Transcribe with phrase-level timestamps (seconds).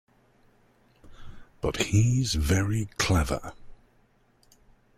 [1.61, 3.53] But he's very clever...